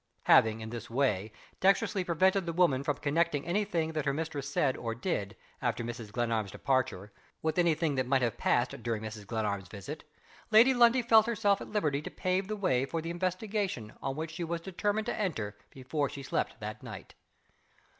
Having, 0.23 0.61
in 0.61 0.71
this 0.71 0.89
way, 0.89 1.31
dextrously 1.59 2.03
prevented 2.03 2.47
the 2.47 2.53
woman 2.53 2.83
from 2.83 2.97
connecting 2.97 3.45
any 3.45 3.63
thing 3.63 3.91
that 3.93 4.05
her 4.05 4.15
mistress 4.15 4.49
said 4.49 4.75
or 4.75 4.95
did, 4.95 5.35
after 5.61 5.83
Mrs. 5.83 6.11
Glenarm's 6.11 6.49
departure, 6.49 7.11
with 7.43 7.59
any 7.59 7.75
thing 7.75 7.93
that 7.93 8.07
might 8.07 8.23
have 8.23 8.35
passed 8.35 8.81
during 8.81 9.03
Mrs. 9.03 9.27
Glenarm's 9.27 9.67
visit, 9.67 10.03
Lady 10.49 10.73
Lundie 10.73 11.03
felt 11.03 11.27
herself 11.27 11.61
at 11.61 11.69
liberty 11.69 12.01
to 12.01 12.09
pave 12.09 12.47
the 12.47 12.55
way 12.57 12.83
for 12.83 12.99
the 12.99 13.11
investigation 13.11 13.93
on 14.01 14.15
which 14.15 14.31
she 14.31 14.43
was 14.43 14.61
determined 14.61 15.05
to 15.05 15.15
enter 15.19 15.55
before 15.69 16.09
she 16.09 16.23
slept 16.23 16.59
that 16.59 16.81
night. 16.81 17.13